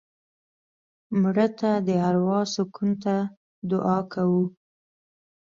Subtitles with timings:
[1.21, 3.15] مړه ته د اروا سکون ته
[3.69, 4.43] دعا کوو